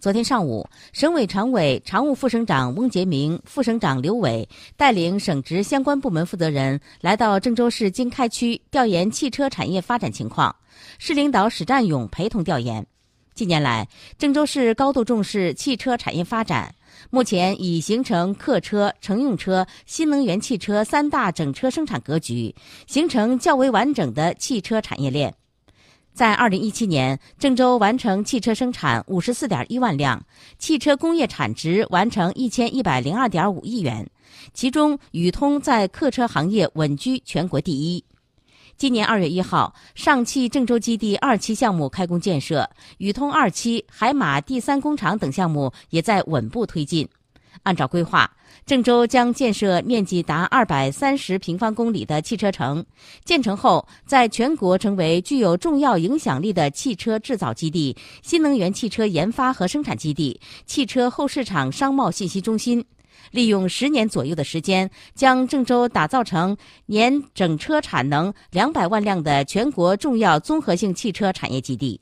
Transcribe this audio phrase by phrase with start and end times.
[0.00, 10.54] 昨天上午，省委常委、常务副省长翁杰明、副省长刘伟带领省直相关部门负责人来到郑州市经开区调研汽车产业发展情况，
[11.00, 12.86] 市领导史占勇陪同调研。
[13.34, 16.72] 近年来，郑州市高度重视汽车产业发展，
[17.10, 22.54] 目前已形成客车、乘用车、新能源汽车三大整车生产格局，
[22.86, 25.34] 形成较为完整的汽车产业链。
[26.18, 30.20] 在二零一七年，郑州完成汽车生产五十四点一万辆，
[30.58, 34.04] 汽车工业产值完成一千一百零二点五亿元，
[34.52, 38.04] 其中宇通在客车行业稳居全国第一。
[38.76, 47.08] 今年二月一号，上汽郑州基地二期项目开工建设，宇通二期、海马第三工厂等项目也在稳步推进。
[47.62, 48.30] 按照规划，
[48.64, 52.84] 郑州将建设面积达二百三十平方公里的汽车城。
[53.24, 62.84] 建成后，在全国成为具有重要影响力的汽车制造基地、新能源汽车研发和生产基地、汽车后市场商贸信息中心。
[63.30, 72.00] 利用十年左右的时间，将郑州打造成年整车产能两百万辆的全国重要综合性汽车产业基地。